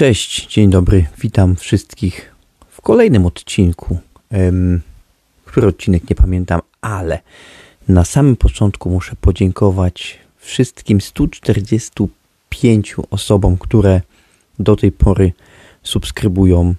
[0.00, 2.34] Cześć, dzień dobry, witam wszystkich
[2.70, 3.98] w kolejnym odcinku.
[4.32, 4.80] Um,
[5.44, 7.18] który odcinek nie pamiętam, ale
[7.88, 14.00] na samym początku muszę podziękować wszystkim 145 osobom, które
[14.58, 15.32] do tej pory
[15.82, 16.74] subskrybują,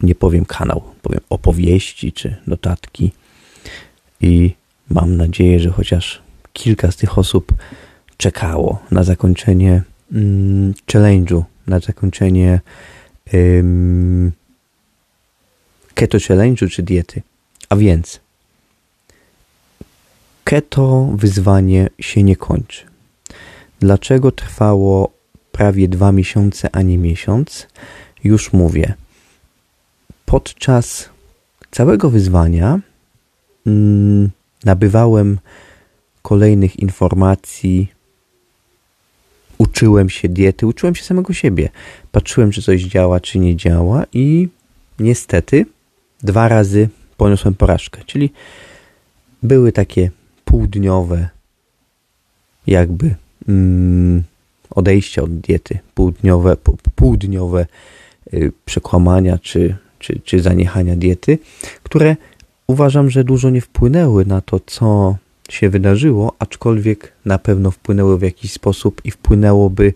[0.00, 3.12] nie powiem kanał, powiem opowieści czy notatki.
[4.20, 4.54] I
[4.90, 7.52] mam nadzieję, że chociaż kilka z tych osób
[8.16, 12.60] czekało na zakończenie mm, challenge'u na zakończenie
[13.32, 14.32] um,
[15.94, 17.22] keto challenge'u czy diety.
[17.68, 18.20] A więc
[20.44, 22.84] keto wyzwanie się nie kończy.
[23.80, 25.12] Dlaczego trwało
[25.52, 27.66] prawie dwa miesiące, a nie miesiąc?
[28.24, 28.94] Już mówię.
[30.26, 31.08] Podczas
[31.70, 32.80] całego wyzwania
[33.66, 34.30] mm,
[34.64, 35.38] nabywałem
[36.22, 37.92] kolejnych informacji
[39.58, 41.68] uczyłem się diety, uczyłem się samego siebie.
[42.12, 44.48] Patrzyłem, czy coś działa, czy nie działa i
[44.98, 45.66] niestety
[46.22, 48.02] dwa razy poniosłem porażkę.
[48.06, 48.32] Czyli
[49.42, 50.10] były takie
[50.44, 51.28] półdniowe
[52.66, 53.14] jakby
[53.48, 54.22] mm,
[54.70, 56.56] odejścia od diety, półdniowe,
[56.94, 57.66] półdniowe
[58.34, 61.38] y, przekłamania czy, czy, czy zaniechania diety,
[61.82, 62.16] które
[62.66, 65.16] uważam, że dużo nie wpłynęły na to, co
[65.48, 69.94] się wydarzyło, aczkolwiek na pewno wpłynęło w jakiś sposób i wpłynęłoby,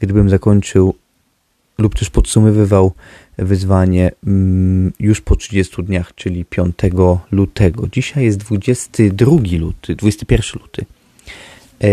[0.00, 0.94] gdybym zakończył
[1.78, 2.92] lub też podsumowywał
[3.38, 6.76] wyzwanie mm, już po 30 dniach, czyli 5
[7.30, 7.88] lutego.
[7.92, 10.84] Dzisiaj jest 22 luty, 21 luty.
[11.82, 11.88] E,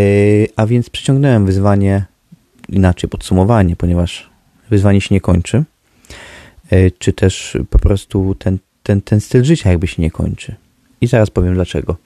[0.55, 2.05] a więc przeciągnąłem wyzwanie,
[2.69, 4.29] inaczej podsumowanie, ponieważ
[4.69, 5.63] wyzwanie się nie kończy,
[6.69, 10.55] e, czy też po prostu ten, ten, ten styl życia jakby się nie kończy.
[11.01, 11.97] I zaraz powiem dlaczego.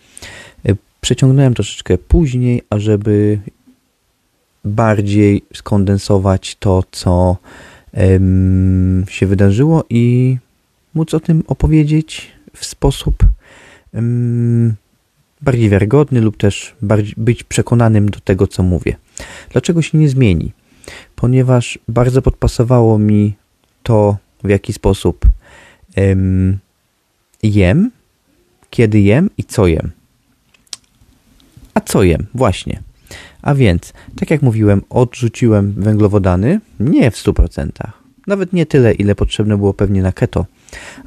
[1.04, 3.40] Przeciągnąłem troszeczkę później, ażeby
[4.66, 7.38] bardziej skondensować to, co
[9.08, 10.38] się wydarzyło i
[10.94, 13.16] móc o tym opowiedzieć w sposób
[15.42, 16.76] bardziej wiarygodny lub też
[17.18, 18.96] być przekonanym do tego, co mówię.
[19.52, 20.52] Dlaczego się nie zmieni?
[21.16, 23.34] Ponieważ bardzo podpasowało mi
[23.84, 25.26] to, w jaki sposób
[27.44, 27.92] jem,
[28.70, 29.92] kiedy jem i co jem.
[31.74, 32.26] A co jem?
[32.34, 32.82] Właśnie.
[33.42, 37.70] A więc, tak jak mówiłem, odrzuciłem węglowodany nie w 100%.
[38.28, 40.46] Nawet nie tyle, ile potrzebne było pewnie na keto,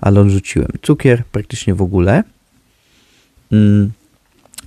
[0.01, 2.23] ale odrzuciłem cukier praktycznie w ogóle
[3.53, 3.93] mm,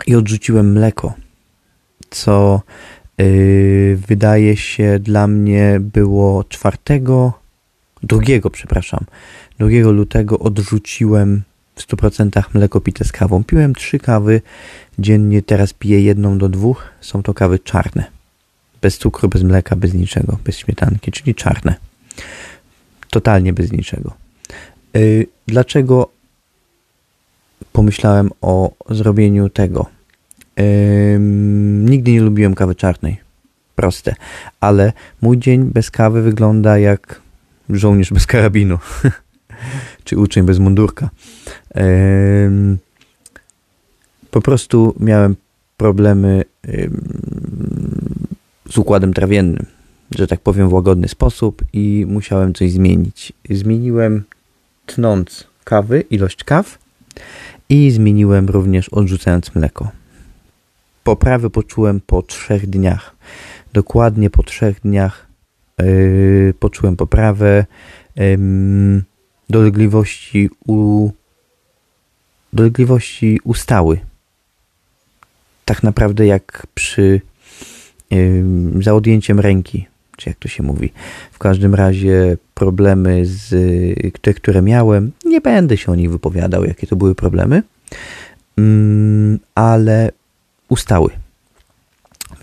[0.07, 1.13] i odrzuciłem mleko,
[2.09, 2.61] co
[3.17, 7.33] yy, wydaje się dla mnie było czwartego,
[8.03, 9.05] drugiego, przepraszam,
[9.59, 11.43] 2 lutego odrzuciłem
[11.79, 13.43] w 100% mleko pite z kawą.
[13.43, 14.41] Piłem trzy kawy
[14.99, 16.83] dziennie, teraz piję jedną do dwóch.
[17.01, 18.05] Są to kawy czarne.
[18.81, 21.75] Bez cukru, bez mleka, bez niczego, bez śmietanki, czyli czarne.
[23.09, 24.13] Totalnie bez niczego.
[24.93, 26.09] Yy, dlaczego
[27.73, 29.85] pomyślałem o zrobieniu tego?
[30.57, 31.17] Yy,
[31.89, 33.17] nigdy nie lubiłem kawy czarnej.
[33.75, 34.15] Proste.
[34.59, 37.21] Ale mój dzień bez kawy wygląda jak
[37.69, 38.77] żołnierz bez karabinu.
[40.09, 41.09] czy uczeń bez mundurka.
[44.31, 45.35] Po prostu miałem
[45.77, 46.43] problemy
[48.69, 49.65] z układem trawiennym,
[50.17, 53.33] że tak powiem w łagodny sposób i musiałem coś zmienić.
[53.49, 54.23] Zmieniłem
[54.85, 56.77] tnąc kawy, ilość kaw
[57.69, 59.91] i zmieniłem również odrzucając mleko.
[61.03, 63.15] Poprawy poczułem po trzech dniach.
[63.73, 65.27] Dokładnie po trzech dniach
[65.79, 67.65] yy, poczułem poprawę.
[68.15, 69.09] Yy,
[69.49, 71.09] dolegliwości, u,
[72.53, 73.99] dolegliwości ustały.
[75.65, 77.21] Tak naprawdę jak przy
[78.11, 78.43] yy,
[78.81, 79.87] za odjęciem ręki,
[80.17, 80.91] czy jak to się mówi.
[81.31, 83.49] W każdym razie problemy z
[84.21, 87.63] te, które miałem, nie będę się o nich wypowiadał, jakie to były problemy,
[88.57, 90.11] yy, ale
[90.69, 91.09] ustały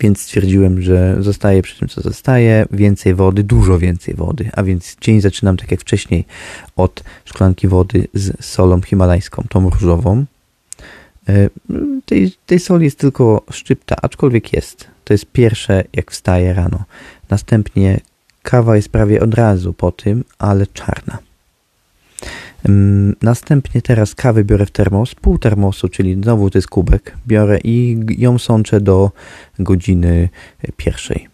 [0.00, 2.66] więc stwierdziłem, że zostaję przy tym, co zostaje.
[2.70, 6.25] Więcej wody, dużo więcej wody, a więc dzień zaczynam tak jak wcześniej
[6.76, 10.25] od szklanki wody z solą himalajską, tą różową.
[11.28, 11.50] E,
[12.04, 14.88] tej, tej soli jest tylko szczypta, aczkolwiek jest.
[15.04, 16.84] To jest pierwsze, jak wstaję rano.
[17.31, 18.00] Następnie
[18.42, 21.19] kawa jest prawie od razu po tym, ale czarna.
[23.23, 27.99] Następnie teraz kawę biorę w termos, pół termosu, czyli znowu to jest kubek, biorę i
[28.19, 29.11] ją sączę do
[29.58, 30.29] godziny
[30.76, 31.29] pierwszej.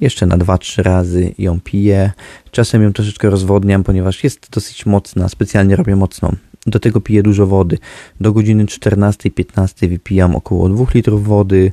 [0.00, 2.10] Jeszcze na 2-3 razy ją piję.
[2.50, 6.36] Czasem ją troszeczkę rozwodniam, ponieważ jest dosyć mocna, specjalnie robię mocną.
[6.66, 7.78] Do tego piję dużo wody.
[8.20, 11.72] Do godziny 14-15 wypijam około 2 litrów wody,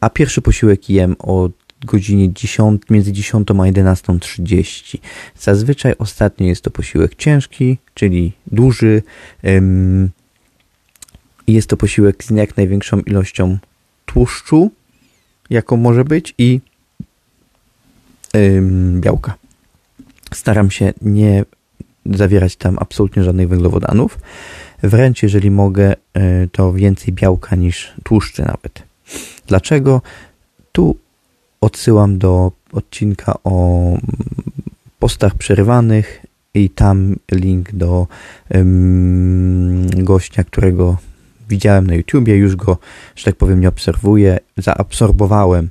[0.00, 1.48] a pierwszy posiłek jem o
[1.84, 4.98] godzinie 10, między 10 a 11.30.
[5.38, 9.02] Zazwyczaj ostatnio jest to posiłek ciężki, czyli duży.
[11.46, 13.58] Jest to posiłek z jak największą ilością
[14.06, 14.70] tłuszczu,
[15.50, 16.60] jaką może być, i
[19.00, 19.34] białka.
[20.34, 21.44] Staram się nie
[22.06, 24.18] zawierać tam absolutnie żadnych węglowodanów.
[24.82, 28.82] Wręcz jeżeli mogę, e, to więcej białka niż tłuszczy nawet.
[29.46, 30.02] Dlaczego?
[30.72, 30.96] Tu
[31.64, 33.98] odsyłam do odcinka o
[34.98, 38.06] postach przerywanych i tam link do
[39.96, 40.96] gościa, którego
[41.48, 42.78] widziałem na YouTubie, już go,
[43.16, 44.38] że tak powiem, nie obserwuję.
[44.56, 45.70] Zaabsorbowałem,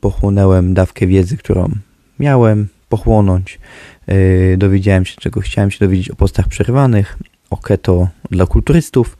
[0.00, 1.70] pochłonąłem dawkę wiedzy, którą
[2.18, 3.58] miałem pochłonąć.
[4.06, 7.18] Yy, dowiedziałem się, czego chciałem się dowiedzieć o postach przerywanych,
[7.50, 9.18] o keto dla kulturystów,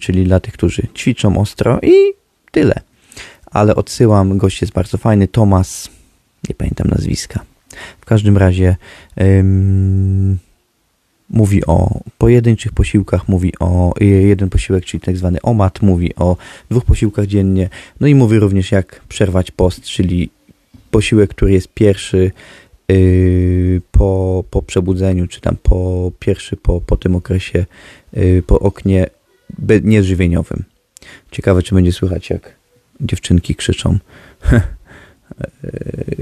[0.00, 1.92] czyli dla tych, którzy ćwiczą ostro i
[2.50, 2.80] tyle.
[3.56, 5.88] Ale odsyłam, gość jest bardzo fajny, Tomas,
[6.48, 7.44] nie pamiętam nazwiska.
[8.00, 8.76] W każdym razie
[11.30, 16.36] mówi o pojedynczych posiłkach, mówi o jeden posiłek, czyli tak zwany omat, mówi o
[16.70, 17.68] dwóch posiłkach dziennie,
[18.00, 20.30] no i mówi również jak przerwać post, czyli
[20.90, 22.30] posiłek, który jest pierwszy
[22.88, 27.66] yy, po, po przebudzeniu, czy tam po pierwszy po, po tym okresie,
[28.12, 29.06] yy, po oknie
[29.82, 30.64] nieżywieniowym.
[31.30, 32.65] Ciekawe, czy będzie słychać, jak
[33.00, 33.98] dziewczynki krzyczą.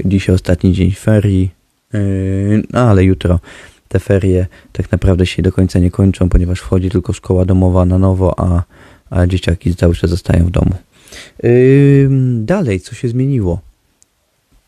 [0.05, 1.51] Dzisiaj ostatni dzień ferii,
[1.93, 3.39] yy, no ale jutro
[3.87, 7.97] te ferie tak naprawdę się do końca nie kończą, ponieważ wchodzi tylko szkoła domowa na
[7.97, 8.63] nowo, a,
[9.09, 10.75] a dzieciaki cały czas zostają w domu.
[12.39, 13.59] Dalej, co się zmieniło?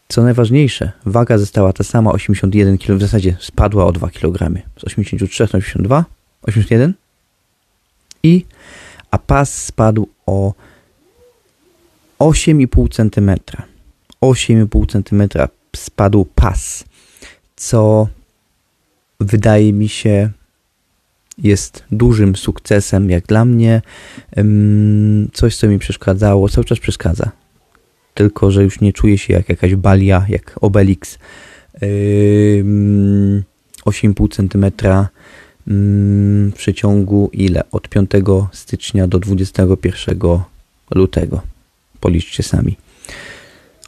[0.07, 4.61] Co najważniejsze, waga została ta sama, 81 kg, w zasadzie spadła o 2 kg.
[4.79, 6.05] Z 83 na 82,
[6.41, 6.93] 81
[8.23, 8.45] i
[9.11, 10.53] a pas spadł o
[12.19, 13.31] 8,5 cm.
[14.21, 16.83] 8,5 cm spadł pas,
[17.55, 18.07] co
[19.19, 20.29] wydaje mi się
[21.37, 23.81] jest dużym sukcesem jak dla mnie.
[25.33, 27.31] Coś, co mi przeszkadzało, cały czas przeszkadza
[28.17, 31.19] tylko że już nie czuję się jak jakaś balia, jak Obelix.
[33.85, 34.71] 8,5 cm
[35.67, 37.63] w przeciągu ile?
[37.71, 38.11] Od 5
[38.51, 40.19] stycznia do 21
[40.95, 41.41] lutego.
[41.99, 42.77] Policzcie sami.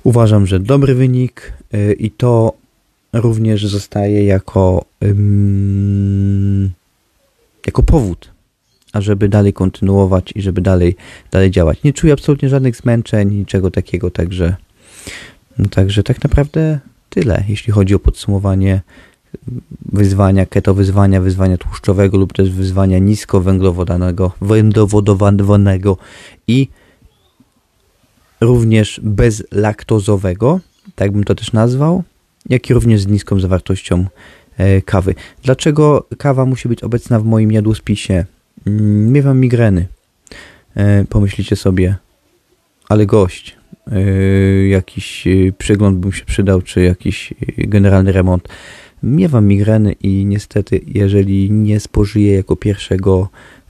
[0.03, 2.53] Uważam, że dobry wynik y, i to
[3.13, 4.85] również zostaje jako,
[7.65, 8.31] jako powód
[8.93, 10.95] ażeby dalej kontynuować i żeby dalej,
[11.31, 11.83] dalej działać.
[11.83, 14.55] Nie czuję absolutnie żadnych zmęczeń, niczego takiego, także,
[15.57, 16.79] no także tak naprawdę
[17.09, 18.81] tyle, jeśli chodzi o podsumowanie
[19.85, 25.97] wyzwania keto, wyzwania, wyzwania tłuszczowego lub też wyzwania niskowęglowodanego, węglowodowanego
[26.47, 26.67] i
[28.41, 30.59] również bezlaktozowego,
[30.95, 32.03] tak bym to też nazwał,
[32.49, 34.05] jak i również z niską zawartością
[34.57, 35.15] e, kawy.
[35.43, 38.25] Dlaczego kawa musi być obecna w moim jadłospisie?
[38.67, 39.87] Mm, miewam migreny.
[40.75, 41.95] E, pomyślicie sobie,
[42.89, 43.57] ale gość,
[43.91, 44.01] e,
[44.67, 45.27] jakiś
[45.57, 48.47] przegląd bym się przydał, czy jakiś generalny remont.
[49.03, 53.29] Miewam migreny i niestety, jeżeli nie spożyję jako pierwszego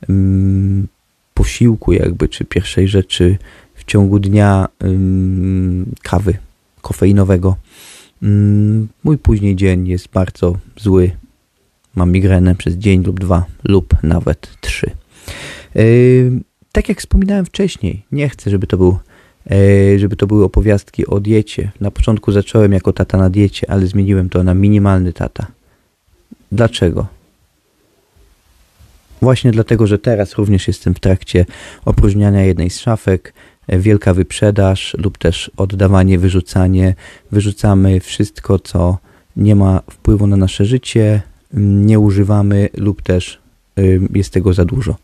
[0.10, 0.88] mm,
[1.34, 3.38] posiłku, jakby, czy pierwszej rzeczy
[3.80, 6.38] w ciągu dnia mm, kawy
[6.82, 7.56] kofeinowego,
[9.04, 11.12] mój później dzień jest bardzo zły,
[11.96, 14.92] mam migrenę przez dzień lub dwa, lub nawet trzy.
[15.76, 16.32] Yy,
[16.72, 18.98] tak jak wspominałem wcześniej, nie chcę, żeby to był
[19.50, 21.72] yy, żeby to były opowiastki o diecie.
[21.82, 25.48] Na początku zacząłem jako tata na diecie, ale zmieniłem to na minimalny tata.
[26.52, 27.08] Dlaczego?
[29.22, 31.46] Właśnie dlatego, że teraz również jestem w trakcie
[31.86, 33.34] opróżniania jednej z szafek,
[33.78, 36.96] wielka wyprzedaż lub też oddawanie, wyrzucanie.
[37.32, 38.98] Wyrzucamy wszystko, co
[39.36, 41.22] nie ma wpływu na nasze życie,
[41.54, 43.40] nie używamy lub też
[44.14, 44.96] jest tego za dużo.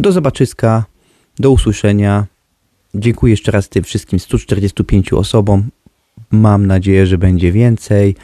[0.00, 0.84] Do zobaczyska,
[1.38, 2.26] do usłyszenia.
[2.94, 5.68] Dziękuję jeszcze raz tym wszystkim 145 osobom.
[6.30, 8.16] Mam nadzieję, że będzie więcej.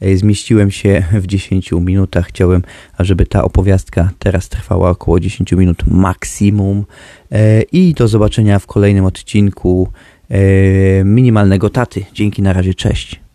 [0.00, 2.26] E, zmieściłem się w 10 minutach.
[2.26, 2.62] Chciałem,
[2.98, 6.84] ażeby ta opowiastka teraz trwała około 10 minut maksimum.
[7.32, 9.88] E, I do zobaczenia w kolejnym odcinku
[10.30, 10.38] e,
[11.04, 12.04] minimalnego taty.
[12.14, 13.25] Dzięki, na razie, cześć.